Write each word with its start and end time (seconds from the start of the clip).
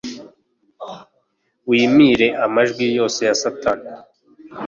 wimire 1.69 2.27
amajwi 2.45 2.85
yose 2.97 3.19
ya 3.29 3.35
satani 3.41 3.87